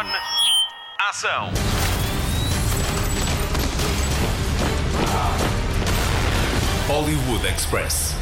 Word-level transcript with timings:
On. 0.00 0.06
Ação. 1.10 1.50
Hollywood 6.88 7.46
Express. 7.46 8.14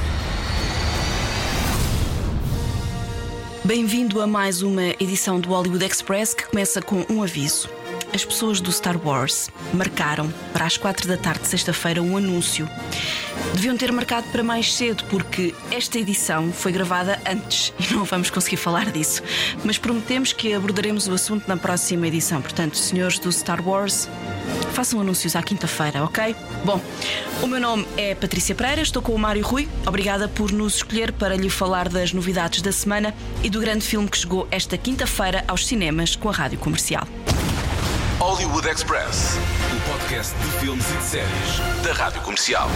Bem-vindo 3.63 4.21
a 4.21 4.27
mais 4.27 4.61
uma 4.61 4.87
edição 4.99 5.39
do 5.39 5.51
Hollywood 5.51 5.85
Express 5.85 6.35
que 6.35 6.49
começa 6.49 6.83
com 6.83 7.07
um 7.09 7.23
aviso. 7.23 7.69
As 8.13 8.25
pessoas 8.25 8.61
do 8.61 8.73
Star 8.73 8.97
Wars 8.99 9.49
marcaram 9.73 10.33
para 10.53 10.65
as 10.65 10.77
quatro 10.77 11.07
da 11.07 11.17
tarde 11.17 11.43
de 11.43 11.47
sexta-feira 11.47 12.03
um 12.03 12.17
anúncio. 12.17 12.69
Deviam 13.55 13.77
ter 13.77 13.91
marcado 13.93 14.29
para 14.29 14.43
mais 14.43 14.75
cedo, 14.75 15.05
porque 15.11 15.55
esta 15.71 15.99
edição 15.99 16.53
foi 16.53 16.73
gravada 16.73 17.21
antes 17.29 17.73
e 17.81 17.93
não 17.93 18.05
vamos 18.05 18.31
conseguir 18.31 18.57
falar 18.57 18.91
disso. 18.91 19.23
Mas 19.65 19.79
prometemos 19.79 20.33
que 20.33 20.55
abordaremos 20.55 21.09
o 21.09 21.13
assunto 21.13 21.49
na 21.49 21.57
próxima 21.57 22.07
edição. 22.07 22.41
Portanto, 22.41 22.77
senhores 22.77 23.19
do 23.19 23.33
Star 23.33 23.67
Wars, 23.67 24.09
façam 24.73 25.01
anúncios 25.01 25.35
à 25.35 25.43
quinta-feira, 25.43 26.05
ok? 26.05 26.37
Bom, 26.65 26.81
o 27.43 27.47
meu 27.47 27.61
nome 27.61 27.87
é 27.97 28.15
Patrícia 28.15 28.55
Pereira, 28.55 28.81
estou 28.81 29.03
com 29.03 29.13
o 29.13 29.19
Mário 29.19 29.45
Rui. 29.45 29.69
Obrigada 29.87 30.29
por 30.29 30.53
nos 30.53 30.77
escolher 30.77 31.13
para 31.13 31.37
lhe 31.37 31.51
falar 31.51 31.89
das 31.89 32.13
novidades 32.13 32.63
da 32.63 32.71
semana 32.71 33.15
e 33.43 33.51
do 33.51 33.61
grande 33.61 33.85
filme 33.85 34.09
que 34.09 34.17
chegou 34.17 34.47
esta 34.51 34.79
quinta-feira 34.79 35.45
aos 35.49 35.67
cinemas 35.67 36.15
com 36.15 36.29
a 36.29 36.33
rádio 36.33 36.59
comercial. 36.59 37.07
Hollywood 38.21 38.69
Express. 38.69 39.39
Podcast 39.89 40.37
de 40.37 40.51
filmes 40.61 40.85
e 40.91 40.97
de 40.99 41.03
séries 41.03 41.83
da 41.83 41.95
Rádio 41.95 42.21
Comercial. 42.21 42.69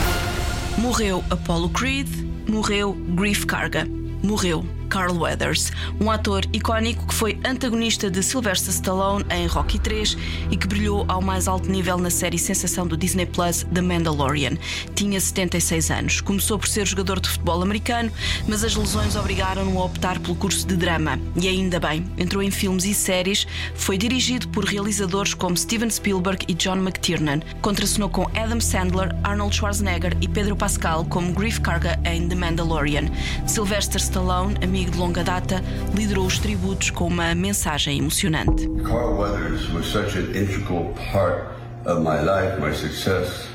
Morreu 0.78 1.22
Apollo 1.28 1.68
Creed, 1.68 2.08
morreu 2.48 2.94
Grief 3.14 3.44
Karga, 3.44 3.86
morreu 4.22 4.64
Carl 4.92 5.16
Weathers, 5.16 5.72
um 5.98 6.10
ator 6.10 6.44
icónico 6.52 7.06
que 7.06 7.14
foi 7.14 7.40
antagonista 7.46 8.10
de 8.10 8.22
Sylvester 8.22 8.74
Stallone 8.74 9.24
em 9.30 9.46
Rocky 9.46 9.78
3 9.78 10.18
e 10.50 10.56
que 10.58 10.66
brilhou 10.66 11.06
ao 11.08 11.22
mais 11.22 11.48
alto 11.48 11.70
nível 11.70 11.96
na 11.96 12.10
série 12.10 12.38
sensação 12.38 12.86
do 12.86 12.94
Disney 12.94 13.24
Plus 13.24 13.64
The 13.72 13.80
Mandalorian. 13.80 14.58
Tinha 14.94 15.18
76 15.18 15.90
anos. 15.90 16.20
Começou 16.20 16.58
por 16.58 16.68
ser 16.68 16.86
jogador 16.86 17.20
de 17.20 17.30
futebol 17.30 17.62
americano, 17.62 18.12
mas 18.46 18.62
as 18.62 18.76
lesões 18.76 19.16
obrigaram-no 19.16 19.80
a 19.80 19.86
optar 19.86 20.18
pelo 20.18 20.34
curso 20.34 20.66
de 20.66 20.76
drama. 20.76 21.18
E 21.40 21.48
ainda 21.48 21.80
bem, 21.80 22.04
entrou 22.18 22.42
em 22.42 22.50
filmes 22.50 22.84
e 22.84 22.92
séries, 22.92 23.46
foi 23.74 23.96
dirigido 23.96 24.46
por 24.48 24.66
realizadores 24.66 25.32
como 25.32 25.56
Steven 25.56 25.88
Spielberg 25.88 26.44
e 26.46 26.52
John 26.52 26.76
McTiernan. 26.76 27.40
Contracenou 27.62 28.10
com 28.10 28.28
Adam 28.36 28.60
Sandler, 28.60 29.16
Arnold 29.24 29.56
Schwarzenegger 29.56 30.14
e 30.20 30.28
Pedro 30.28 30.54
Pascal 30.54 31.06
como 31.06 31.32
Grief 31.32 31.60
Karga 31.60 31.98
em 32.04 32.28
The 32.28 32.34
Mandalorian. 32.34 33.06
Sylvester 33.46 33.98
Stallone, 33.98 34.54
amigo 34.62 34.81
de 34.90 34.98
longa 34.98 35.22
data, 35.22 35.62
liderou 35.94 36.26
os 36.26 36.38
tributos 36.38 36.90
com 36.90 37.06
uma 37.06 37.34
mensagem 37.34 37.98
emocionante. 37.98 38.68
Carl 38.82 39.16
Weathers 39.16 39.68
was 39.72 39.86
such 39.86 40.16
an 40.16 40.34
integral 40.34 40.94
part 41.10 41.46
of 41.84 42.02
my 42.02 42.20
life, 42.20 42.58
my 42.60 42.72
success, 42.72 43.48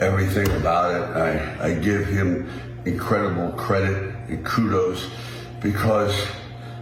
everything 0.00 0.46
about 0.56 0.94
it. 0.94 1.02
I, 1.16 1.70
I 1.70 1.74
give 1.74 2.06
him 2.06 2.46
incredible 2.84 3.52
credit 3.52 4.14
and 4.28 4.44
kudos 4.44 5.08
because 5.60 6.14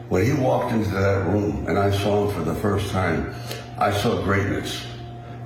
when 0.08 0.24
he 0.24 0.32
walked 0.32 0.72
into 0.72 0.90
that 0.90 1.26
room 1.26 1.66
and 1.68 1.78
I 1.78 1.90
saw 1.90 2.26
him 2.26 2.34
for 2.34 2.42
the 2.42 2.54
first 2.60 2.90
time, 2.90 3.34
I 3.78 3.90
saw 3.90 4.22
greatness, 4.22 4.86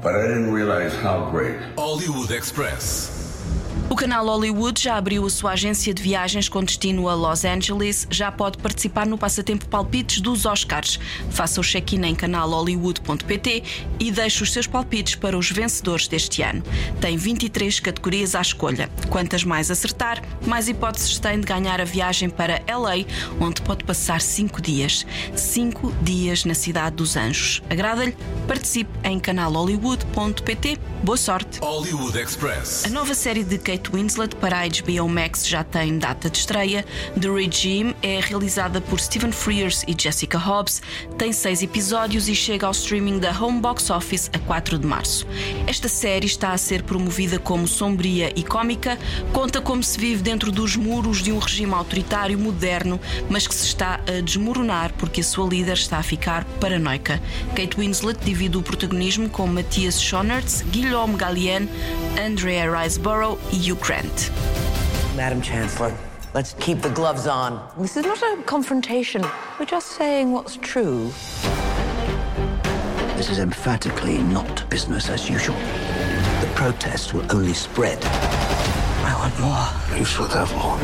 but 0.03 0.15
I 0.15 0.23
didn't 0.23 0.53
realize 0.53 0.95
how 0.97 1.31
great. 1.31 1.57
Hollywood 1.77 2.31
Express. 2.31 3.30
O 3.91 3.97
canal 3.97 4.25
Hollywood 4.25 4.81
já 4.81 4.97
abriu 4.97 5.27
a 5.27 5.31
sua 5.31 5.51
agência 5.51 5.93
de 5.93 6.01
viagens 6.01 6.49
com 6.49 6.63
destino 6.63 7.09
a 7.09 7.15
Los 7.15 7.45
Angeles. 7.45 8.07
Já 8.09 8.31
pode 8.31 8.57
participar 8.59 9.05
no 9.05 9.19
passatempo 9.19 9.67
Palpites 9.67 10.21
dos 10.21 10.47
Oscars. 10.47 11.01
Faça 11.29 11.61
o 11.61 11.65
check-in 11.65 12.05
em 12.05 12.15
canalhollywood.pt 12.15 13.65
e 13.99 14.13
deixe 14.13 14.45
os 14.45 14.53
seus 14.53 14.69
palpites 14.69 15.17
para 15.17 15.37
os 15.37 15.51
vencedores 15.51 16.07
deste 16.07 16.41
ano. 16.41 16.63
Tem 17.01 17.17
23 17.17 17.81
categorias 17.81 18.37
à 18.37 18.41
escolha. 18.41 18.89
Quantas 19.09 19.43
mais 19.43 19.73
acertar, 19.73 20.23
mais 20.47 20.69
hipóteses 20.69 21.19
tem 21.19 21.41
de 21.41 21.47
ganhar 21.47 21.81
a 21.81 21.85
viagem 21.85 22.31
para 22.31 22.63
LA, 22.69 23.05
onde 23.41 23.61
pode 23.61 23.83
passar 23.83 24.21
5 24.21 24.63
dias. 24.63 25.05
5 25.35 25.93
dias 26.01 26.45
na 26.45 26.55
Cidade 26.55 26.95
dos 26.95 27.17
Anjos. 27.17 27.61
Agrada-lhe? 27.69 28.17
Participe 28.47 28.91
em 29.03 29.19
canalhollywood.pt. 29.19 30.79
Boa 31.03 31.17
sorte! 31.17 31.59
Hollywood 31.61 32.17
Express. 32.17 32.85
A 32.85 32.89
nova 32.91 33.15
série 33.15 33.40
de 33.45 33.59
Kate 33.59 33.91
Winslet 33.93 34.35
para 34.37 34.61
a 34.61 34.67
HBO 34.67 35.09
Max 35.09 35.47
já 35.47 35.63
tem 35.63 35.99
data 35.99 36.29
de 36.29 36.39
estreia. 36.39 36.85
The 37.21 37.29
Regime 37.29 37.95
é 38.03 38.21
realizada 38.21 38.81
por 38.81 38.99
Stephen 38.99 39.33
Frears 39.33 39.85
e 39.87 39.95
Jessica 39.97 40.37
Hobbs, 40.37 40.83
tem 41.17 41.33
seis 41.33 41.63
episódios 41.63 42.29
e 42.29 42.35
chega 42.35 42.67
ao 42.67 42.73
streaming 42.73 43.19
da 43.19 43.31
Home 43.31 43.61
Box 43.61 43.91
Office 43.91 44.29
a 44.33 44.39
4 44.41 44.79
de 44.79 44.87
março. 44.87 45.27
Esta 45.67 45.89
série 45.89 46.27
está 46.27 46.53
a 46.53 46.59
ser 46.59 46.83
promovida 46.83 47.39
como 47.39 47.69
sombria 47.69 48.33
e 48.35 48.43
cómica, 48.43 48.99
conta 49.33 49.61
como 49.61 49.83
se 49.83 49.99
vive 49.99 50.23
dentro 50.23 50.51
dos 50.51 50.77
muros 50.77 51.23
de 51.23 51.31
um 51.31 51.39
regime 51.39 51.73
autoritário 51.73 52.39
moderno, 52.39 53.01
mas 53.29 53.47
que 53.47 53.55
se 53.55 53.67
está 53.67 54.01
a 54.07 54.21
desmoronar 54.21 54.93
porque 54.95 55.21
a 55.21 55.25
sua 55.25 55.49
líder 55.49 55.75
está 55.75 55.99
a 55.99 56.03
ficar 56.03 56.45
paranoica. 56.61 57.23
Kate 57.55 57.79
Winslet 57.79 58.19
divide 58.25 58.57
o 58.57 58.63
protagonismo 58.63 59.29
com 59.29 59.47
Matthias 59.47 60.01
Schoenaerts, 60.01 60.63
Guillaume 60.71 61.17
Gallienne, 61.17 61.69
Andrea 62.19 62.69
Riseborough 62.71 63.20
Hugh 63.21 63.75
Grant. 63.75 64.31
Madam 65.15 65.43
Chancellor, 65.43 65.95
let's 66.33 66.55
keep 66.55 66.81
the 66.81 66.89
gloves 66.89 67.27
on. 67.27 67.71
This 67.77 67.99
is 67.99 68.07
not 68.07 68.23
a 68.23 68.43
confrontation. 68.45 69.23
We're 69.59 69.67
just 69.67 69.89
saying 69.89 70.33
what's 70.33 70.57
true. 70.57 71.13
This 73.19 73.29
is 73.29 73.39
emphatically 73.39 74.23
not 74.23 74.69
business 74.71 75.11
as 75.11 75.29
usual. 75.29 75.55
The 76.41 76.51
protest 76.55 77.13
will 77.13 77.31
only 77.31 77.53
spread. 77.53 78.03
I 78.03 79.15
want 79.19 79.39
more. 79.39 79.99
You 79.99 80.05
should 80.07 80.31
have 80.31 80.51
more. 80.57 80.81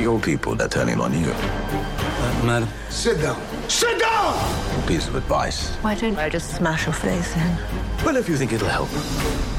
Your 0.00 0.20
people, 0.20 0.54
they're 0.54 0.68
turning 0.68 1.00
on 1.00 1.12
you. 1.12 1.32
Uh, 1.32 2.42
madam, 2.44 2.68
Sit 2.88 3.20
down. 3.20 3.42
Sit 3.68 3.98
down! 3.98 4.34
A 4.80 4.84
piece 4.86 5.08
of 5.08 5.16
advice. 5.16 5.74
Why 5.82 5.96
don't 5.96 6.16
I 6.18 6.28
just 6.28 6.54
smash 6.54 6.86
your 6.86 6.94
face 6.94 7.34
in? 7.36 7.56
Well, 8.04 8.16
if 8.16 8.28
you 8.28 8.36
think 8.36 8.52
it'll 8.52 8.68
help. 8.68 9.53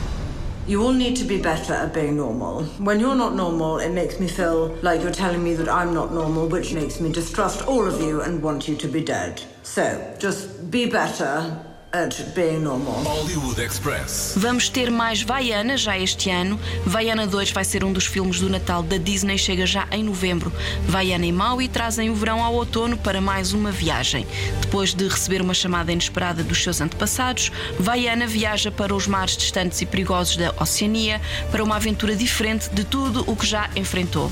You 0.67 0.81
all 0.81 0.93
need 0.93 1.15
to 1.17 1.25
be 1.25 1.39
better 1.39 1.73
at 1.73 1.93
being 1.93 2.17
normal. 2.17 2.63
When 2.79 2.99
you're 2.99 3.15
not 3.15 3.35
normal, 3.35 3.77
it 3.77 3.91
makes 3.91 4.19
me 4.19 4.27
feel 4.27 4.69
like 4.81 5.03
you're 5.03 5.11
telling 5.11 5.43
me 5.43 5.53
that 5.53 5.69
I'm 5.69 5.93
not 5.93 6.11
normal, 6.11 6.47
which 6.47 6.73
makes 6.73 6.99
me 6.99 7.11
distrust 7.11 7.67
all 7.67 7.85
of 7.85 8.01
you 8.01 8.21
and 8.21 8.41
want 8.41 8.67
you 8.67 8.75
to 8.77 8.87
be 8.87 9.03
dead. 9.03 9.43
So, 9.61 10.15
just 10.17 10.71
be 10.71 10.89
better 10.89 11.64
at 11.95 12.21
being 12.35 12.59
normal. 12.59 13.01
Hollywood 13.05 13.61
Express. 13.61 14.33
Vamos 14.35 14.67
ter 14.67 14.91
mais 14.91 15.21
Vaiana 15.21 15.77
já 15.77 15.97
este 15.97 16.29
ano. 16.29 16.59
Vaiana 16.85 17.25
2 17.25 17.51
vai 17.51 17.63
ser 17.63 17.85
um 17.85 17.93
dos 17.93 18.05
filmes 18.05 18.41
do 18.41 18.49
Natal 18.49 18.83
da 18.83 18.97
Disney, 18.97 19.37
chega 19.37 19.65
já 19.65 19.87
em 19.91 20.03
novembro. 20.03 20.51
Vaiana 20.85 21.25
e 21.25 21.31
Maui 21.31 21.69
trazem 21.69 22.09
o 22.09 22.15
verão 22.15 22.43
ao 22.43 22.53
outono 22.53 22.97
para 22.97 23.21
mais 23.21 23.53
uma 23.53 23.71
viagem. 23.71 24.27
Depois 24.59 24.93
de 24.93 25.07
receber 25.07 25.41
uma 25.41 25.53
chamada 25.53 25.91
inesperada 25.93 26.43
dos 26.43 26.61
seus 26.61 26.81
antepassados, 26.81 27.49
Vaiana 27.79 28.27
viaja 28.27 28.69
para 28.69 28.93
os 28.93 29.07
mares 29.07 29.37
distantes 29.37 29.79
e 29.79 29.85
perigosos 29.85 30.35
da 30.35 30.53
Oceania 30.59 31.21
para 31.49 31.63
uma 31.63 31.77
aventura 31.77 32.13
diferente 32.13 32.69
de 32.69 32.83
tudo 32.83 33.23
o 33.25 33.37
que 33.37 33.45
já 33.45 33.69
enfrentou. 33.73 34.29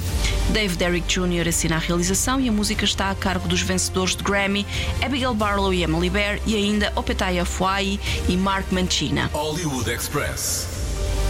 Dave 0.49 0.75
Derrick 0.75 1.07
Jr. 1.07 1.47
assina 1.47 1.77
a 1.77 1.79
realização 1.79 2.41
e 2.41 2.49
a 2.49 2.51
música 2.51 2.83
está 2.83 3.09
a 3.09 3.15
cargo 3.15 3.47
dos 3.47 3.61
vencedores 3.61 4.17
de 4.17 4.23
Grammy, 4.23 4.67
Abigail 5.01 5.33
Barlow 5.33 5.73
e 5.73 5.83
Emily 5.83 6.09
Bear 6.09 6.39
e 6.45 6.57
ainda 6.57 6.91
Opetaya 6.95 7.45
Fuai 7.53 7.99
e 8.27 8.35
Mark 8.35 8.71
Mancina. 8.71 9.29
Hollywood 9.31 9.87
Express. 9.87 10.82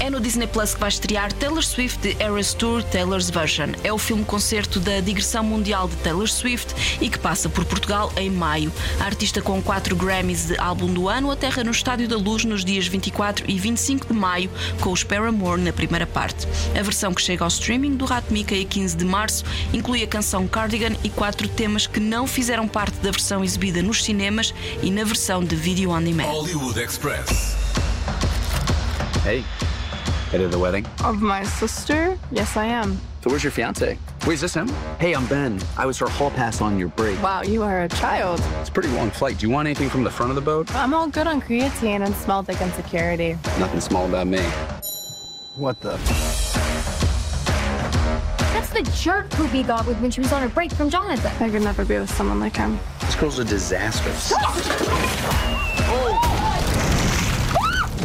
É 0.04 0.10
no 0.10 0.20
Disney 0.20 0.48
Plus 0.48 0.74
que 0.74 0.82
vai 0.82 0.90
estrear 0.90 1.32
Taylor 1.32 1.64
Swift 1.64 1.98
The 2.00 2.22
Eras 2.22 2.54
Tour 2.54 2.84
Taylor's 2.84 3.30
Version. 3.30 3.70
É 3.86 3.94
o 3.94 3.98
filme-concerto 3.98 4.78
da 4.82 5.00
digressão 5.00 5.46
mundial 5.46 5.88
de 5.88 5.96
Taylor 5.96 6.28
Swift 6.28 6.76
e 7.00 7.10
que 7.10 7.18
passa 7.18 7.48
por 7.48 7.64
Portugal 7.64 8.12
em 8.18 8.30
maio. 8.30 8.70
A 9.00 9.06
artista 9.06 9.42
com 9.42 9.62
quatro 9.62 9.96
Grammys 9.96 10.48
de 10.48 10.60
álbum 10.60 10.94
do 10.94 11.08
ano 11.08 11.32
aterra 11.32 11.64
no 11.64 11.72
Estádio 11.72 12.06
da 12.06 12.18
Luz 12.18 12.44
nos 12.44 12.66
dias 12.66 12.86
24 12.86 13.50
e 13.50 13.58
25 13.58 14.08
de 14.08 14.14
maio 14.14 14.52
com 14.82 14.92
os 14.92 15.06
Paramore 15.06 15.62
na 15.62 15.72
primeira 15.72 16.06
parte. 16.06 16.46
A 16.78 16.84
versão 16.84 17.14
que 17.14 17.22
chega 17.22 17.46
ao 17.46 17.48
streaming 17.48 17.96
do 17.96 18.04
Rato 18.04 18.34
Mickey 18.34 18.62
a 18.62 18.66
15 18.66 18.98
de 18.98 19.06
março 19.06 19.46
inclui 19.72 20.04
a 20.04 20.08
canção 20.08 20.46
Cardigan 20.50 20.98
e 21.02 21.10
quatro 21.10 21.48
temas 21.48 21.88
que 21.88 22.02
não 22.02 22.28
fizeram 22.28 22.68
parte 22.68 22.98
da 22.98 23.10
versão 23.10 23.42
exibida 23.42 23.82
nos 23.82 24.04
cinemas 24.04 24.54
e 24.82 24.92
na 24.92 25.06
versão 25.06 25.42
de 25.42 25.56
Video 25.56 25.92
On 25.92 26.04
Demand. 26.04 26.26
Hollywood 26.26 26.78
Express. 26.78 27.56
hey, 29.26 29.46
headed 30.34 30.50
to 30.50 30.58
the 30.58 30.60
wedding? 30.60 30.84
Of 31.04 31.22
my 31.22 31.44
sister? 31.44 32.18
Yes, 32.32 32.58
I 32.58 32.66
am. 32.66 33.00
So 33.22 33.30
where's 33.30 33.44
your 33.44 33.52
fiance? 33.52 34.00
Wait, 34.26 34.34
is 34.34 34.42
this 34.42 34.56
him? 34.56 34.68
Hey, 35.00 35.14
I'm 35.14 35.28
Ben. 35.28 35.62
I 35.78 35.86
was 35.86 36.00
her 36.00 36.10
hall 36.10 36.32
pass 36.32 36.60
on 36.60 36.80
your 36.80 36.88
break. 36.90 37.22
Wow, 37.22 37.44
you 37.44 37.62
are 37.62 37.84
a 37.84 37.88
child. 37.88 38.42
It's 38.60 38.70
a 38.70 38.72
pretty 38.72 38.90
long 38.90 39.12
flight. 39.12 39.38
Do 39.38 39.46
you 39.46 39.54
want 39.54 39.68
anything 39.68 39.90
from 39.90 40.04
the 40.04 40.10
front 40.10 40.32
of 40.32 40.36
the 40.36 40.42
boat? 40.42 40.74
I'm 40.76 40.92
all 40.96 41.08
good 41.08 41.28
on 41.28 41.40
creatine 41.40 42.04
and 42.04 42.16
smell 42.16 42.42
thick 42.42 42.60
insecurity. 42.62 43.34
Nothing 43.60 43.80
small 43.80 44.08
about 44.08 44.26
me. 44.26 44.42
What 45.56 45.80
the? 45.82 45.92
That's 48.54 48.72
the 48.72 48.82
jerk 48.96 49.30
Poopy 49.30 49.62
got 49.62 49.86
with 49.86 50.00
when 50.02 50.10
she 50.10 50.20
was 50.20 50.34
on 50.34 50.42
her 50.42 50.50
break 50.50 50.72
from 50.72 50.90
Jonathan. 50.90 51.32
I 51.40 51.52
could 51.52 51.62
never 51.62 51.86
be 51.86 52.00
with 52.00 52.10
someone 52.10 52.40
like 52.40 52.56
him. 52.56 52.80
This 53.02 53.16
girl's 53.16 53.38
a 53.38 53.46
disaster. 53.46 54.10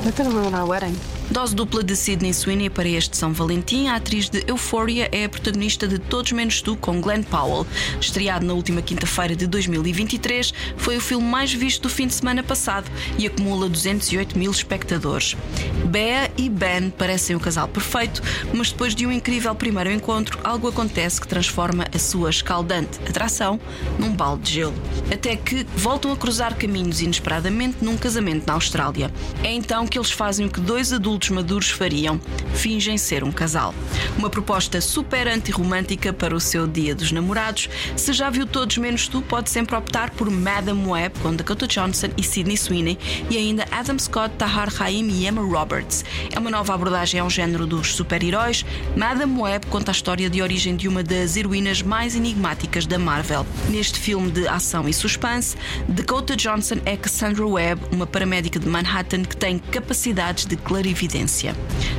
They're 0.03 0.13
gonna 0.13 0.31
ruin 0.31 0.55
our 0.55 0.67
wedding. 0.67 0.95
Dose 1.31 1.55
dupla 1.55 1.83
de 1.83 1.95
Sydney 1.95 2.33
Sweeney 2.33 2.71
para 2.71 2.89
este 2.89 3.15
São 3.15 3.35
Valentim, 3.35 3.87
a 3.89 3.97
atriz 3.97 4.31
de 4.31 4.43
Euphoria 4.47 5.11
é 5.13 5.25
a 5.25 5.29
protagonista 5.29 5.87
de 5.87 5.99
Todos 5.99 6.33
Menos 6.33 6.63
Tu 6.63 6.75
com 6.77 7.03
Glenn 7.03 7.23
Powell. 7.23 7.67
Estreado 8.01 8.47
na 8.47 8.55
última 8.55 8.81
quinta-feira 8.81 9.37
de 9.37 9.47
2023, 9.47 10.55
foi 10.79 10.97
o 10.97 11.01
filme 11.03 11.27
mais 11.27 11.53
visto 11.53 11.83
do 11.83 11.91
fim 11.91 12.07
de 12.07 12.15
semana 12.15 12.43
passado 12.43 12.91
e 13.19 13.27
acumula 13.27 13.69
208 13.69 14.39
mil 14.39 14.51
espectadores. 14.51 15.37
Bea 15.85 16.31
e 16.39 16.49
Ben 16.49 16.89
parecem 16.89 17.37
o 17.37 17.41
casal 17.41 17.69
perfeito, 17.69 18.23
mas 18.55 18.73
depois 18.73 18.95
de 18.95 19.07
um 19.07 19.13
incrível 19.13 19.55
primeiro 19.55 19.93
encontro, 19.93 20.39
algo 20.43 20.69
acontece 20.69 21.21
que 21.21 21.29
transforma 21.29 21.87
a 21.95 21.99
sua 21.99 22.31
escaldante 22.31 22.99
atração 23.07 23.61
num 23.99 24.15
balde 24.15 24.45
de 24.45 24.53
gelo. 24.55 24.75
Até 25.13 25.37
que 25.37 25.67
voltam 25.77 26.11
a 26.11 26.17
cruzar 26.17 26.57
caminhos 26.57 27.03
inesperadamente 27.03 27.85
num 27.85 27.99
casamento 27.99 28.47
na 28.47 28.55
Austrália. 28.55 29.13
É 29.45 29.53
então 29.53 29.87
que 29.87 29.99
eles 29.99 30.11
fazem 30.11 30.47
o 30.47 30.51
que 30.51 30.61
dois 30.61 30.91
adultos 30.91 31.18
maduros 31.29 31.71
fariam: 31.71 32.21
fingem 32.55 32.97
ser 32.97 33.25
um 33.25 33.33
casal. 33.33 33.75
Uma 34.17 34.31
proposta 34.31 34.81
super 34.81 35.27
antirromântica 35.27 36.13
para 36.13 36.35
o 36.35 36.41
seu 36.41 36.67
Dia 36.67 36.95
dos 36.95 37.11
Namorados. 37.11 37.69
Se 37.97 38.13
já 38.13 38.31
viu 38.31 38.47
todos 38.47 38.79
menos 38.79 39.09
tu, 39.09 39.21
pode 39.23 39.51
sempre 39.51 39.75
optar 39.75 40.11
por 40.11 40.31
Madame 40.31 40.87
Web 40.87 41.19
com 41.21 41.35
Dakota 41.35 41.67
Johnson 41.67 42.09
e 42.17 42.23
Sydney 42.23 42.57
Sweeney 42.57 42.99
e 43.29 43.37
ainda 43.37 43.67
Adam 43.73 43.99
Scott, 43.99 44.35
Tahar 44.37 44.69
Haim 44.81 45.09
e 45.09 45.27
Emma 45.27 45.43
Roberts. 45.43 46.05
É 46.33 46.39
uma 46.39 46.51
nova 46.51 46.75
abordagem 46.75 47.21
ao 47.21 47.29
género 47.29 47.67
dos 47.67 47.95
super-heróis. 47.95 48.65
Madame 48.97 49.41
Web 49.41 49.67
conta 49.67 49.91
a 49.91 49.93
história 49.93 50.31
de 50.31 50.41
origem 50.41 50.77
de 50.77 50.87
uma 50.87 51.03
das 51.03 51.37
heroínas 51.37 51.83
mais 51.83 52.15
enigmáticas 52.15 52.87
da 52.87 52.99
Marvel. 52.99 53.47
Neste 53.69 53.99
filme 53.99 54.31
de 54.31 54.47
ação 54.47 54.89
e 54.89 54.93
suspense, 54.93 55.57
Dakota 55.89 56.37
Johnson 56.37 56.77
é 56.85 56.97
Cassandra 56.97 57.47
Webb, 57.47 57.81
uma 57.91 58.07
paramédica 58.07 58.59
de 58.59 58.69
Manhattan 58.69 59.25
que 59.25 59.37
tem 59.37 59.59
capacidades 59.59 60.47
de 60.47 60.57
clarividência. 60.57 61.08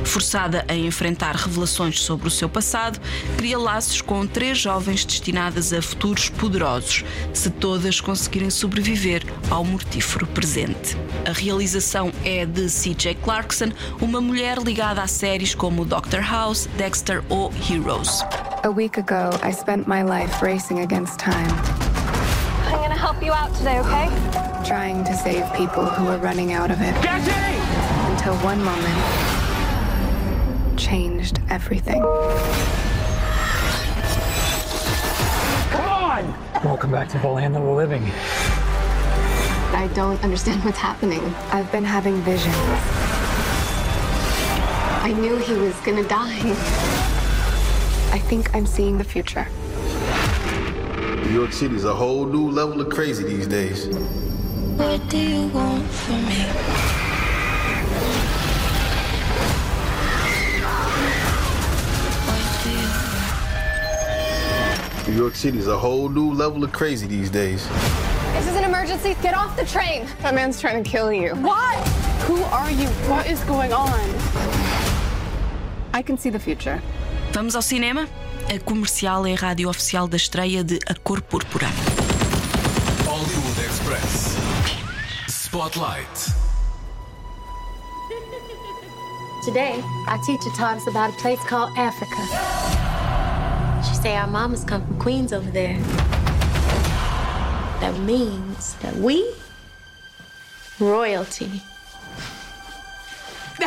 Forçada 0.04 0.64
a 0.68 0.74
enfrentar 0.74 1.34
revelações 1.34 2.00
sobre 2.00 2.28
o 2.28 2.30
seu 2.30 2.48
passado, 2.48 3.00
cria 3.36 3.58
laços 3.58 4.00
com 4.00 4.26
três 4.26 4.58
jovens 4.58 5.04
destinadas 5.04 5.72
a 5.72 5.82
futuros 5.82 6.28
poderosos, 6.28 7.04
se 7.32 7.50
todas 7.50 8.00
conseguirem 8.00 8.50
sobreviver 8.50 9.22
ao 9.50 9.64
mortífero 9.64 10.26
presente. 10.26 10.96
A 11.28 11.32
realização 11.32 12.12
é 12.24 12.46
de 12.46 12.68
C.J. 12.68 13.14
Clarkson, 13.16 13.72
uma 14.00 14.20
mulher 14.20 14.58
ligada 14.58 15.02
a 15.02 15.06
séries 15.06 15.54
como 15.54 15.84
Doctor 15.84 16.20
House, 16.20 16.68
Dexter 16.76 17.22
ou 17.28 17.52
Heroes. 17.70 18.24
A 18.62 18.68
week 18.68 18.98
ago, 18.98 19.30
I 19.42 19.52
spent 19.52 19.86
my 19.86 20.02
life 20.02 20.42
racing 20.42 20.80
against 20.80 21.18
time. 21.18 21.48
I'm 22.66 22.78
gonna 22.82 22.94
help 22.94 23.22
you 23.22 23.32
out 23.32 23.54
today, 23.56 23.80
okay? 23.80 24.08
Trying 24.64 25.04
to 25.04 25.14
save 25.14 25.50
people 25.54 25.84
who 25.84 26.04
were 26.04 26.18
running 26.18 26.52
out 26.52 26.70
of 26.70 26.80
it. 26.80 27.59
Until 28.20 28.36
one 28.44 28.62
moment 28.62 28.98
changed 30.78 31.40
everything. 31.48 32.02
Come 35.70 35.88
on! 35.88 36.34
Welcome 36.62 36.90
back 36.90 37.08
to 37.08 37.18
the 37.18 37.28
land 37.28 37.56
of 37.56 37.62
the 37.62 37.70
living. 37.70 38.02
I 39.72 39.88
don't 39.94 40.22
understand 40.22 40.62
what's 40.66 40.76
happening. 40.76 41.34
I've 41.50 41.72
been 41.72 41.82
having 41.82 42.20
visions. 42.20 42.54
I 45.02 45.14
knew 45.18 45.38
he 45.38 45.54
was 45.54 45.74
gonna 45.76 46.04
die. 46.06 46.40
I 48.12 48.18
think 48.18 48.54
I'm 48.54 48.66
seeing 48.66 48.98
the 48.98 49.04
future. 49.04 49.48
New 51.24 51.32
York 51.32 51.54
City 51.54 51.74
is 51.74 51.86
a 51.86 51.94
whole 51.94 52.26
new 52.26 52.50
level 52.50 52.82
of 52.82 52.90
crazy 52.90 53.24
these 53.24 53.46
days. 53.46 53.86
What 54.76 55.08
do 55.08 55.16
you 55.16 55.48
want 55.48 55.86
from 55.86 56.26
me? 56.26 56.99
York 65.20 65.34
City 65.34 65.58
is 65.58 65.68
a 65.68 65.76
whole 65.76 66.08
new 66.08 66.32
level 66.32 66.64
of 66.64 66.72
crazy 66.72 67.06
these 67.06 67.28
days. 67.28 67.68
This 68.32 68.46
is 68.48 68.56
an 68.56 68.64
emergency. 68.64 69.14
Get 69.20 69.34
off 69.34 69.54
the 69.54 69.66
train. 69.66 70.06
That 70.22 70.34
man's 70.34 70.58
trying 70.58 70.82
to 70.82 70.90
kill 70.90 71.12
you. 71.12 71.34
What? 71.34 71.76
Who 72.26 72.42
are 72.44 72.70
you? 72.70 72.88
What 73.06 73.26
is 73.28 73.38
going 73.44 73.70
on? 73.70 74.00
I 75.92 76.00
can 76.00 76.16
see 76.16 76.30
the 76.30 76.38
future. 76.38 76.80
Vamos 77.32 77.54
ao 77.54 77.60
cinema? 77.60 78.08
A 78.48 78.58
comercial 78.60 79.26
é 79.26 79.34
a 79.34 79.36
rádio 79.36 79.68
oficial 79.68 80.08
da 80.08 80.16
estreia 80.16 80.64
de 80.64 80.78
A 80.88 80.94
Cor 80.94 81.20
Púrpura. 81.20 81.68
Hollywood 83.04 83.58
Express. 83.58 84.38
Spotlight. 85.28 86.32
Today, 89.44 89.82
our 90.08 90.18
teacher 90.24 90.50
taught 90.56 90.78
us 90.78 90.86
about 90.86 91.10
a 91.10 91.16
place 91.20 91.40
called 91.46 91.76
Africa. 91.76 92.89
She 94.00 94.04
say 94.04 94.16
our 94.16 94.26
mamas 94.26 94.64
come 94.64 94.86
from 94.86 94.98
Queens 94.98 95.30
over 95.30 95.50
there. 95.50 95.76
That 97.80 97.94
means 97.98 98.72
that 98.76 98.96
we 98.96 99.30
royalty. 100.78 101.60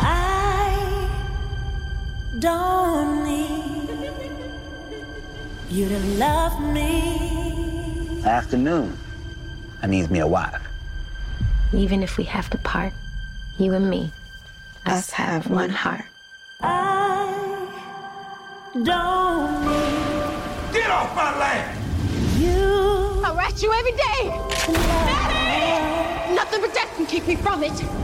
I 0.00 1.10
don't 2.38 3.24
need 3.24 4.10
you 5.68 5.88
to 5.90 5.98
love 6.16 6.58
me. 6.72 8.22
Afternoon. 8.24 8.96
I 9.82 9.88
needs 9.88 10.08
me 10.08 10.20
a 10.20 10.26
wife. 10.26 10.66
Even 11.74 12.02
if 12.02 12.16
we 12.16 12.24
have 12.24 12.48
to 12.48 12.56
part, 12.56 12.94
you 13.58 13.74
and 13.74 13.90
me, 13.90 14.10
us 14.86 15.10
have 15.10 15.50
one 15.50 15.68
heart. 15.68 16.06
I 18.74 18.78
don't 18.78 19.66
need 19.66 20.72
Get 20.72 20.90
off 20.90 21.14
my 21.14 21.38
land! 21.38 21.78
you. 22.38 23.22
I 23.22 23.34
rat 23.36 23.62
you 23.62 23.70
every 23.70 23.92
day. 23.92 24.28
Nothing 26.34 26.60
but 26.62 26.72
death 26.72 26.96
can 26.96 27.04
keep 27.04 27.26
me 27.26 27.36
from 27.36 27.62
it. 27.62 28.01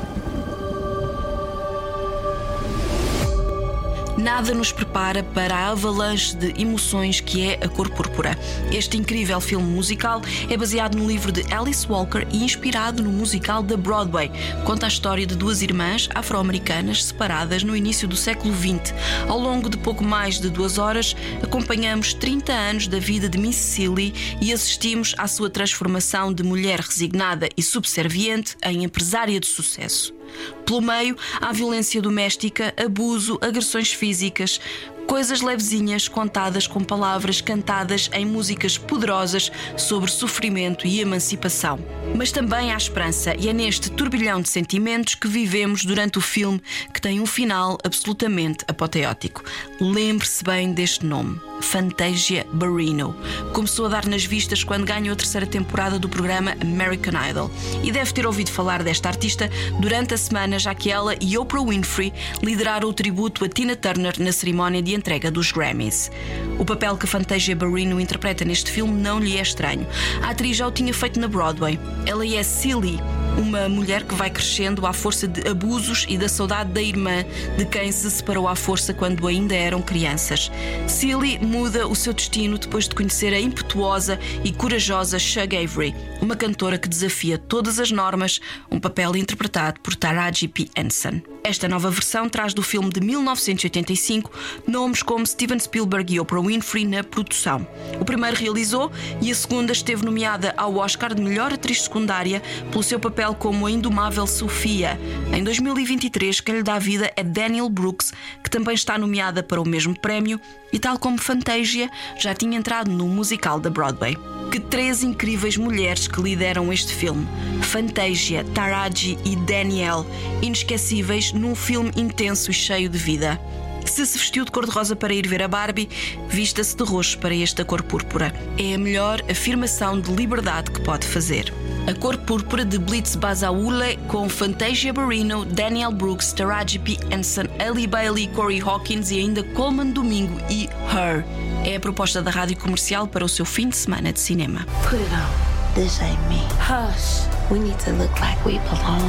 Nada 4.18 4.52
nos 4.52 4.72
prepara 4.72 5.22
para 5.22 5.54
a 5.54 5.68
avalanche 5.68 6.34
de 6.34 6.60
emoções 6.60 7.20
que 7.20 7.46
é 7.46 7.54
A 7.64 7.68
Cor 7.68 7.88
Púrpura. 7.88 8.36
Este 8.72 8.96
incrível 8.96 9.40
filme 9.40 9.70
musical 9.70 10.20
é 10.50 10.56
baseado 10.56 10.98
no 10.98 11.06
livro 11.06 11.30
de 11.30 11.44
Alice 11.54 11.86
Walker 11.88 12.26
e 12.32 12.42
inspirado 12.42 13.00
no 13.00 13.12
musical 13.12 13.62
da 13.62 13.76
Broadway. 13.76 14.28
Conta 14.64 14.86
a 14.86 14.88
história 14.88 15.24
de 15.24 15.36
duas 15.36 15.62
irmãs 15.62 16.08
afro-americanas 16.12 17.04
separadas 17.04 17.62
no 17.62 17.76
início 17.76 18.08
do 18.08 18.16
século 18.16 18.52
XX. 18.52 18.92
Ao 19.28 19.38
longo 19.38 19.70
de 19.70 19.78
pouco 19.78 20.02
mais 20.02 20.40
de 20.40 20.50
duas 20.50 20.78
horas, 20.78 21.14
acompanhamos 21.40 22.12
30 22.12 22.52
anos 22.52 22.88
da 22.88 22.98
vida 22.98 23.28
de 23.28 23.38
Miss 23.38 23.54
Silly 23.54 24.12
e 24.40 24.52
assistimos 24.52 25.14
à 25.16 25.28
sua 25.28 25.48
transformação 25.48 26.32
de 26.32 26.42
mulher 26.42 26.80
resignada 26.80 27.48
e 27.56 27.62
subserviente 27.62 28.56
em 28.64 28.82
empresária 28.82 29.38
de 29.38 29.46
sucesso. 29.46 30.17
Pelo 30.64 30.80
meio, 30.80 31.16
há 31.40 31.52
violência 31.52 32.00
doméstica, 32.02 32.74
abuso, 32.76 33.38
agressões 33.40 33.92
físicas, 33.92 34.60
coisas 35.08 35.40
levezinhas 35.40 36.06
contadas 36.06 36.66
com 36.66 36.84
palavras 36.84 37.40
cantadas 37.40 38.10
em 38.12 38.26
músicas 38.26 38.76
poderosas 38.76 39.50
sobre 39.76 40.10
sofrimento 40.10 40.86
e 40.86 41.00
emancipação. 41.00 41.78
Mas 42.14 42.30
também 42.30 42.72
há 42.72 42.76
esperança, 42.76 43.34
e 43.38 43.48
é 43.48 43.52
neste 43.54 43.90
turbilhão 43.90 44.42
de 44.42 44.50
sentimentos 44.50 45.14
que 45.14 45.26
vivemos 45.26 45.84
durante 45.84 46.18
o 46.18 46.20
filme 46.20 46.60
que 46.92 47.00
tem 47.00 47.20
um 47.20 47.26
final 47.26 47.78
absolutamente 47.82 48.64
apoteótico. 48.68 49.42
Lembre-se 49.80 50.44
bem 50.44 50.74
deste 50.74 51.06
nome. 51.06 51.47
Fantasia 51.60 52.46
Barrino. 52.52 53.14
Começou 53.52 53.86
a 53.86 53.88
dar 53.88 54.06
nas 54.06 54.24
vistas 54.24 54.64
quando 54.64 54.86
ganhou 54.86 55.12
a 55.12 55.16
terceira 55.16 55.46
temporada 55.46 55.98
do 55.98 56.08
programa 56.08 56.56
American 56.60 57.14
Idol. 57.28 57.50
E 57.82 57.90
deve 57.90 58.12
ter 58.12 58.26
ouvido 58.26 58.50
falar 58.50 58.82
desta 58.82 59.08
artista 59.08 59.50
durante 59.80 60.14
a 60.14 60.18
semana, 60.18 60.58
já 60.58 60.74
que 60.74 60.90
ela 60.90 61.14
e 61.20 61.36
Oprah 61.36 61.62
Winfrey 61.62 62.12
lideraram 62.42 62.88
o 62.88 62.92
tributo 62.92 63.44
a 63.44 63.48
Tina 63.48 63.76
Turner 63.76 64.14
na 64.18 64.32
cerimónia 64.32 64.82
de 64.82 64.94
entrega 64.94 65.30
dos 65.30 65.52
Grammys. 65.52 66.10
O 66.58 66.64
papel 66.64 66.96
que 66.96 67.06
Fantasia 67.06 67.54
Barrino 67.54 68.00
interpreta 68.00 68.44
neste 68.44 68.70
filme 68.70 69.00
não 69.00 69.18
lhe 69.18 69.36
é 69.36 69.42
estranho. 69.42 69.86
A 70.22 70.30
atriz 70.30 70.56
já 70.56 70.66
o 70.66 70.72
tinha 70.72 70.92
feito 70.92 71.20
na 71.20 71.28
Broadway. 71.28 71.78
Ela 72.06 72.26
é 72.26 72.42
Silly, 72.42 72.98
uma 73.38 73.68
mulher 73.68 74.02
que 74.02 74.14
vai 74.14 74.28
crescendo 74.28 74.84
à 74.84 74.92
força 74.92 75.28
de 75.28 75.48
abusos 75.48 76.04
e 76.08 76.18
da 76.18 76.28
saudade 76.28 76.72
da 76.72 76.82
irmã 76.82 77.24
de 77.56 77.64
quem 77.64 77.90
se 77.92 78.10
separou 78.10 78.48
à 78.48 78.56
força 78.56 78.92
quando 78.92 79.26
ainda 79.26 79.54
eram 79.54 79.80
crianças. 79.80 80.50
Silly 80.86 81.38
muda 81.38 81.86
o 81.86 81.94
seu 81.94 82.12
destino 82.12 82.58
depois 82.58 82.88
de 82.88 82.94
conhecer 82.94 83.32
a 83.32 83.40
impetuosa 83.40 84.18
e 84.44 84.52
corajosa 84.52 85.18
Shug 85.18 85.56
Avery, 85.56 85.94
uma 86.20 86.36
cantora 86.36 86.76
que 86.76 86.88
desafia 86.88 87.38
todas 87.38 87.78
as 87.78 87.92
normas, 87.92 88.40
um 88.70 88.80
papel 88.80 89.16
interpretado 89.16 89.80
por 89.80 89.94
Taraji 89.94 90.48
P. 90.48 90.68
Henson. 90.76 91.37
Esta 91.48 91.66
nova 91.66 91.90
versão 91.90 92.28
traz 92.28 92.52
do 92.52 92.62
filme 92.62 92.90
de 92.90 93.00
1985 93.00 94.30
nomes 94.66 95.02
como 95.02 95.26
Steven 95.26 95.58
Spielberg 95.58 96.12
e 96.12 96.20
Oprah 96.20 96.42
Winfrey 96.42 96.84
na 96.84 97.02
produção. 97.02 97.66
O 97.98 98.04
primeiro 98.04 98.36
realizou 98.36 98.92
e 99.22 99.32
a 99.32 99.34
segunda 99.34 99.72
esteve 99.72 100.04
nomeada 100.04 100.52
ao 100.58 100.76
Oscar 100.76 101.14
de 101.14 101.22
melhor 101.22 101.50
atriz 101.50 101.84
secundária 101.84 102.42
pelo 102.70 102.82
seu 102.82 103.00
papel 103.00 103.34
como 103.34 103.66
a 103.66 103.70
indomável 103.70 104.26
Sofia. 104.26 105.00
Em 105.34 105.42
2023, 105.42 106.38
quem 106.42 106.56
lhe 106.56 106.62
dá 106.62 106.78
vida 106.78 107.10
é 107.16 107.24
Daniel 107.24 107.70
Brooks, 107.70 108.12
que 108.44 108.50
também 108.50 108.74
está 108.74 108.98
nomeada 108.98 109.42
para 109.42 109.58
o 109.58 109.66
mesmo 109.66 109.98
prémio 109.98 110.38
e, 110.70 110.78
tal 110.78 110.98
como 110.98 111.16
Fantasia, 111.16 111.88
já 112.18 112.34
tinha 112.34 112.58
entrado 112.58 112.90
no 112.90 113.08
musical 113.08 113.58
da 113.58 113.70
Broadway. 113.70 114.18
Que 114.50 114.58
três 114.58 115.02
incríveis 115.02 115.56
mulheres 115.56 116.08
que 116.08 116.20
lideram 116.20 116.72
este 116.72 116.94
filme: 116.94 117.26
Fantasia, 117.62 118.44
Taraji 118.54 119.18
e 119.24 119.36
Danielle, 119.36 120.06
inesquecíveis 120.42 121.32
num 121.32 121.54
filme 121.54 121.90
intenso 121.96 122.50
e 122.50 122.54
cheio 122.54 122.88
de 122.88 122.98
vida. 122.98 123.38
Se 123.84 124.04
se 124.04 124.18
vestiu 124.18 124.44
de 124.44 124.50
cor-de-rosa 124.50 124.94
para 124.94 125.14
ir 125.14 125.26
ver 125.26 125.42
a 125.42 125.48
Barbie, 125.48 125.88
vista-se 126.28 126.76
de 126.76 126.84
roxo 126.84 127.18
para 127.18 127.34
esta 127.34 127.64
cor 127.64 127.82
púrpura. 127.82 128.32
É 128.58 128.74
a 128.74 128.78
melhor 128.78 129.22
afirmação 129.30 129.98
de 130.00 130.12
liberdade 130.12 130.70
que 130.70 130.80
pode 130.82 131.06
fazer. 131.06 131.52
A 131.86 131.94
cor 131.94 132.18
púrpura 132.18 132.64
de 132.64 132.78
Blitz 132.78 133.16
Basaule 133.16 133.96
com 134.08 134.28
Fantasia 134.28 134.92
Barrino, 134.92 135.44
Daniel 135.46 135.90
Brooks, 135.90 136.32
Taraji 136.34 136.78
P. 136.78 136.98
Henson, 137.10 137.44
Ali 137.58 137.86
Bailey, 137.86 138.28
Corey 138.28 138.60
Hawkins 138.60 139.10
e 139.10 139.20
ainda 139.20 139.42
Coleman 139.42 139.90
Domingo 139.90 140.38
e 140.50 140.68
Her. 140.92 141.24
É 141.64 141.76
a 141.76 141.80
proposta 141.80 142.22
da 142.22 142.30
rádio 142.30 142.56
comercial 142.56 143.06
para 143.06 143.24
o 143.24 143.28
seu 143.28 143.44
fim 143.44 143.68
de 143.68 143.76
semana 143.76 144.12
de 144.12 144.20
cinema. 144.20 144.66
Put 144.88 144.96
it 144.96 145.10
on. 145.12 145.74
This 145.74 146.00
ain't 146.00 146.20
me. 146.28 146.40
Hush. 146.58 147.26
We 147.50 147.58
need 147.58 147.78
to 147.80 147.92
look 147.92 148.12
like 148.20 148.38
we 148.44 148.58
belong. 148.58 149.02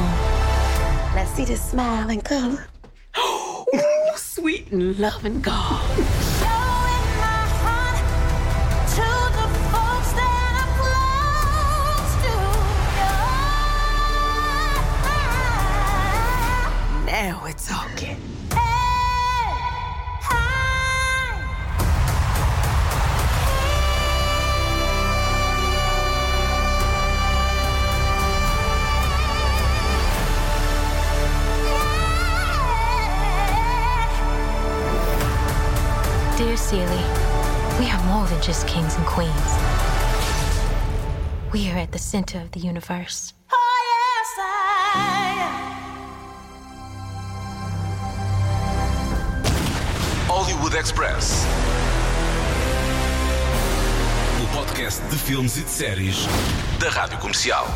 Let's 1.14 1.30
see 1.34 1.44
the 1.44 1.56
smile 1.56 2.10
and 2.10 2.22
color. 2.22 2.66
Sweet 4.16 4.72
and 4.72 4.98
loving 4.98 5.40
God. 5.40 5.80
We 37.78 37.90
are 37.90 38.02
more 38.04 38.26
than 38.26 38.40
just 38.42 38.66
kings 38.66 38.94
and 38.96 39.06
queens. 39.06 39.50
We 41.52 41.70
are 41.70 41.78
at 41.78 41.92
the 41.92 41.98
center 41.98 42.38
of 42.40 42.52
the 42.52 42.60
universe. 42.60 43.32
Hollywood 50.28 50.74
Express. 50.74 51.44
O 54.42 54.56
podcast 54.56 55.02
de 55.10 55.16
filmes 55.16 55.56
e 55.56 55.62
de 55.62 55.70
séries 55.70 56.26
da 56.78 56.88
Rádio 56.90 57.18
Comercial. 57.18 57.66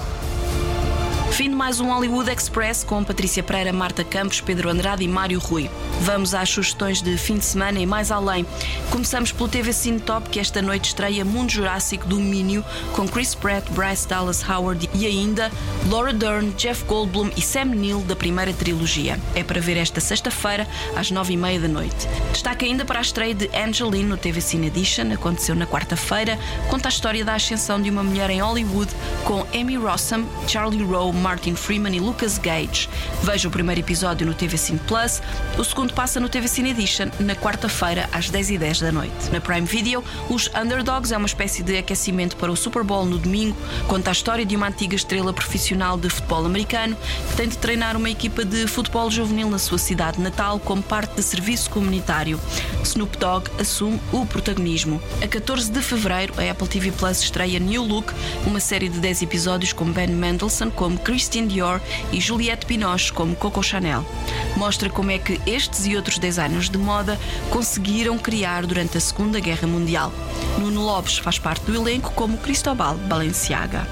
Fim 1.35 1.51
de 1.51 1.57
mais 1.57 1.81
um 1.81 1.93
Hollywood 1.93 2.31
Express 2.31 2.85
com 2.85 3.03
Patrícia 3.03 3.43
Pereira, 3.43 3.73
Marta 3.73 4.05
Campos, 4.05 4.41
Pedro 4.41 4.69
Andrade 4.69 5.03
e 5.03 5.09
Mário 5.09 5.41
Rui. 5.41 5.69
Vamos 6.03 6.33
às 6.33 6.49
sugestões 6.49 7.03
de 7.03 7.19
fim 7.19 7.39
de 7.39 7.45
semana 7.45 7.81
e 7.81 7.85
mais 7.85 8.13
além. 8.13 8.47
Começamos 8.89 9.33
pelo 9.33 9.49
TV 9.49 9.73
Cine 9.73 9.99
Top, 9.99 10.31
que 10.31 10.39
esta 10.39 10.63
noite 10.63 10.91
estreia 10.91 11.25
Mundo 11.25 11.51
Jurássico 11.51 12.07
Domínio, 12.07 12.65
com 12.93 13.09
Chris 13.09 13.35
Pratt, 13.35 13.69
Bryce 13.71 14.07
Dallas 14.07 14.49
Howard 14.49 14.89
e 14.95 15.07
ainda 15.07 15.51
Laura 15.91 16.13
Dern, 16.13 16.53
Jeff 16.53 16.85
Goldblum 16.85 17.29
e 17.37 17.43
Sam 17.43 17.65
Neill 17.65 18.03
da 18.03 18.15
primeira 18.15 18.53
trilogia. 18.53 19.19
É 19.35 19.43
para 19.43 19.61
ver 19.61 19.77
esta 19.77 20.01
sexta-feira, 20.01 20.69
às 20.95 21.11
nove 21.11 21.33
e 21.33 21.37
meia 21.37 21.59
da 21.59 21.67
noite. 21.67 22.07
Destaque 22.31 22.65
ainda 22.65 22.85
para 22.85 23.01
a 23.01 23.03
estreia 23.03 23.35
de 23.35 23.51
Angeline 23.53 24.05
no 24.05 24.17
TV 24.17 24.41
Cine 24.41 24.69
Edition, 24.69 25.13
aconteceu 25.13 25.57
na 25.57 25.67
quarta-feira. 25.67 26.39
Conta 26.71 26.87
a 26.87 26.91
história 26.91 27.25
da 27.25 27.35
ascensão 27.35 27.83
de 27.83 27.91
uma 27.91 28.05
mulher 28.05 28.31
em 28.31 28.41
Hollywood 28.41 28.93
com 29.25 29.45
Amy 29.53 29.77
Rossum, 29.77 30.25
Charlie 30.47 30.85
Rowe, 30.85 31.24
Martin 31.25 31.55
Freeman 31.55 31.97
e 31.97 32.01
Lucas 32.01 32.37
Gage. 32.37 32.87
Veja 33.23 33.49
o 33.49 33.51
primeiro 33.51 33.81
episódio 33.81 34.27
no 34.27 34.35
TV 34.35 34.59
Cine 34.59 34.79
Plus, 34.81 35.23
o 35.57 35.65
segundo 35.65 35.95
passa 35.95 36.21
no 36.21 36.29
TV 36.29 36.47
Cine 36.47 36.73
Edition 36.73 37.07
na 37.19 37.35
quarta-feira 37.35 38.11
às 38.13 38.31
10h10 38.31 38.83
da 38.83 38.93
noite. 38.93 39.31
Na 39.33 39.41
Prime 39.41 39.67
Video, 39.67 40.05
os 40.29 40.51
Underdogs 40.55 41.15
é 41.15 41.17
uma 41.17 41.27
espécie 41.27 41.63
de 41.63 41.79
aquecimento 41.79 42.37
para 42.37 42.53
o 42.53 42.57
Super 42.57 42.85
Bowl 42.85 43.07
no 43.07 43.17
domingo, 43.17 43.57
conta 43.89 44.11
a 44.11 44.13
história 44.13 44.45
de 44.45 44.55
uma 44.55 44.69
antiga 44.69 44.95
estrela 44.95 45.33
profissional 45.33 45.97
de 45.97 46.11
futebol 46.11 46.45
americano 46.45 46.95
que 47.31 47.37
tem 47.37 47.49
de 47.49 47.57
treinar 47.57 47.97
uma 47.97 48.11
equipa 48.11 48.45
de 48.45 48.67
futebol 48.67 49.11
juvenil 49.11 49.49
na 49.49 49.59
sua 49.59 49.79
cidade 49.79 50.21
natal 50.21 50.61
como 50.61 50.83
parte 50.83 51.17
de 51.17 51.23
serviço 51.23 51.71
comunitário. 51.71 52.39
Snoop 52.83 53.17
Dogg 53.17 53.49
assume 53.59 53.99
o 54.13 54.27
protagonismo. 54.27 55.01
A 55.23 55.27
14 55.27 55.73
de 55.73 55.81
fevereiro, 55.81 56.35
a 56.37 56.51
Apple 56.51 56.69
TV 56.69 56.93
Plus 56.93 57.23
estreia 57.23 57.59
New 57.59 57.83
Look, 57.83 58.13
uma 58.47 58.61
série 58.61 58.91
de 58.91 58.99
10 58.99 59.23
episódios 59.23 59.73
com 59.73 59.87
Ben 59.87 60.09
Mendelsohn 60.09 60.71
como 60.71 60.99
Christian 61.15 61.47
Dior 61.47 61.81
e 62.13 62.21
Juliette 62.21 62.67
Binoche 62.67 63.13
como 63.13 63.37
Coco 63.37 63.63
Chanel. 63.63 64.05
Mostra 64.57 64.91
como 64.91 65.13
é 65.13 65.19
que 65.19 65.41
estes 65.47 65.87
e 65.87 65.95
outros 65.95 66.19
designers 66.19 66.69
de 66.69 66.77
moda 66.77 67.17
conseguiram 67.51 68.19
criar 68.19 68.67
durante 68.67 68.99
a 68.99 69.01
Segunda 69.01 69.39
Guerra 69.39 69.69
Mundial. 69.69 70.13
Nuno 70.59 70.85
Lopes 70.85 71.19
faz 71.19 71.39
parte 71.39 71.67
do 71.67 71.77
elenco 71.77 72.11
como 72.15 72.37
Cristobal 72.39 72.97
Balenciaga. 72.97 73.87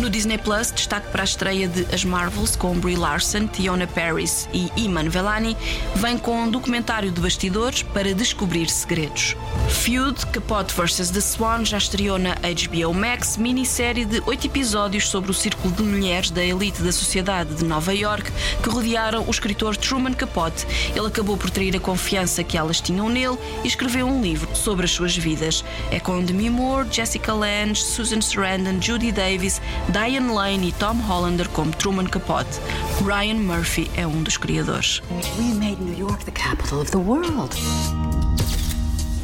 No 0.00 0.08
Disney 0.08 0.38
Plus, 0.38 0.70
destaque 0.70 1.08
para 1.10 1.22
a 1.22 1.24
estreia 1.24 1.66
de 1.66 1.84
As 1.92 2.04
Marvels 2.04 2.54
com 2.54 2.78
Brie 2.78 2.94
Larson, 2.94 3.48
Tiona 3.48 3.84
Paris 3.84 4.48
e 4.52 4.70
Iman 4.76 5.08
Velani, 5.08 5.56
vem 5.96 6.16
com 6.16 6.44
um 6.44 6.50
documentário 6.50 7.10
de 7.10 7.20
bastidores 7.20 7.82
para 7.82 8.14
descobrir 8.14 8.70
segredos. 8.70 9.36
Feud, 9.68 10.24
Capote 10.26 10.72
vs. 10.72 11.10
The 11.10 11.20
Swan 11.20 11.64
já 11.64 11.78
estreou 11.78 12.16
na 12.16 12.34
HBO 12.34 12.94
Max, 12.94 13.36
minissérie 13.36 14.04
de 14.04 14.22
oito 14.26 14.46
episódios 14.46 15.08
sobre 15.08 15.32
o 15.32 15.34
círculo 15.34 15.74
de 15.74 15.82
mulheres 15.82 16.30
da 16.30 16.44
elite 16.44 16.80
da 16.80 16.92
sociedade 16.92 17.54
de 17.54 17.64
Nova 17.64 17.92
York 17.92 18.30
que 18.62 18.68
rodearam 18.68 19.24
o 19.26 19.30
escritor 19.30 19.76
Truman 19.76 20.12
Capote. 20.12 20.64
Ele 20.94 21.06
acabou 21.08 21.36
por 21.36 21.50
trair 21.50 21.74
a 21.74 21.80
confiança 21.80 22.44
que 22.44 22.56
elas 22.56 22.80
tinham 22.80 23.08
nele 23.08 23.36
e 23.64 23.66
escreveu 23.66 24.06
um 24.06 24.22
livro 24.22 24.54
sobre 24.54 24.84
as 24.84 24.92
suas 24.92 25.16
vidas. 25.16 25.64
É 25.90 25.98
com 25.98 26.22
Demi 26.22 26.48
Moore, 26.50 26.88
Jessica 26.90 27.32
Lange, 27.32 27.82
Susan 27.82 28.20
Sarandon, 28.20 28.80
Judy 28.80 29.10
Davis, 29.10 29.60
Diane 29.90 30.30
Lane 30.34 30.68
e 30.68 30.72
Tom 30.72 31.00
Hollander 31.00 31.48
como 31.48 31.72
Truman 31.72 32.06
Capote. 32.06 32.60
Ryan 33.02 33.36
Murphy 33.36 33.90
é 33.96 34.06
um 34.06 34.22
dos 34.22 34.36
criadores. 34.36 35.00
We 35.38 35.54
made 35.54 35.80
New 35.80 35.96
York 35.96 36.24
the 36.26 36.30
capital 36.30 36.80
of 36.82 36.90
the 36.90 36.98
world. 36.98 37.56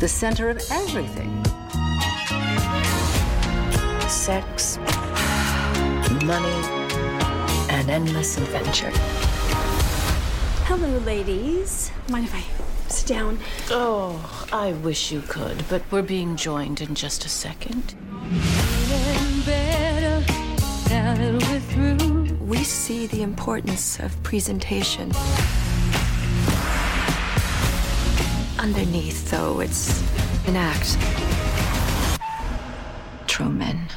The 0.01 0.09
center 0.09 0.49
of 0.49 0.59
everything. 0.71 1.31
Sex, 4.09 4.79
money, 6.25 6.49
and 7.69 7.91
endless 7.91 8.39
adventure. 8.39 8.93
Hello, 10.65 10.99
ladies. 11.05 11.91
Mind 12.09 12.25
if 12.25 12.35
I 12.35 12.43
sit 12.89 13.07
down? 13.07 13.39
Oh, 13.71 14.47
I 14.51 14.73
wish 14.73 15.13
you 15.13 15.21
could, 15.29 15.69
but 15.69 15.83
we're 15.91 16.01
being 16.01 16.37
joined 16.37 16.81
in 16.81 16.95
just 16.95 17.27
a 17.27 17.29
second. 17.29 17.95
We 22.47 22.63
see 22.65 23.07
the 23.07 23.23
importance 23.23 23.99
of 23.99 24.15
presentation. 24.23 25.11
Underneath, 28.59 29.31
though, 29.31 29.61
it's 29.61 30.03
an 30.47 30.57
act. 30.57 30.97
Truman. 33.27 33.89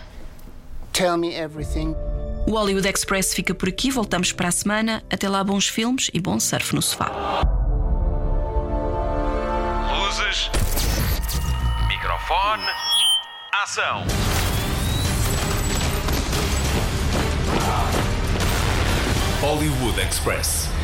Tell 0.94 1.18
me 1.18 1.36
everything. 1.36 1.96
O 2.48 2.52
Hollywood 2.52 2.88
Express 2.88 3.34
fica 3.34 3.54
por 3.54 3.68
aqui, 3.68 3.92
voltamos 3.92 4.32
para 4.32 4.48
a 4.48 4.52
semana. 4.52 5.04
Até 5.12 5.28
lá, 5.28 5.44
bons 5.44 5.68
filmes 5.68 6.10
e 6.14 6.20
bom 6.20 6.40
surf 6.40 6.74
no 6.74 6.82
sofá. 6.82 7.12
Luzes, 10.00 10.50
microfone, 11.90 12.64
ação. 13.52 14.47
Hollywood 19.48 19.98
Express. 19.98 20.77